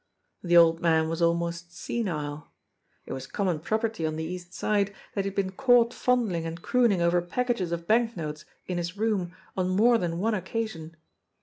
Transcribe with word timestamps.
The 0.41 0.57
old 0.57 0.81
man 0.81 1.09
was 1.09 1.21
almost 1.21 1.77
senile. 1.77 2.51
It 3.05 3.13
was 3.13 3.27
common 3.27 3.59
property 3.59 4.03
on 4.03 4.15
the 4.15 4.23
East 4.23 4.51
Side 4.51 4.95
that 5.13 5.25
he 5.25 5.29
had 5.29 5.35
been 5.35 5.51
caught 5.51 5.93
fondling 5.93 6.43
and 6.47 6.59
crooning 6.59 7.03
over 7.03 7.21
packages 7.21 7.71
of 7.71 7.85
banknotes 7.85 8.43
in 8.65 8.79
his 8.79 8.97
room 8.97 9.35
on 9.55 9.69
more 9.69 9.99
than 9.99 10.17
one 10.17 10.33
occasion. 10.33 10.95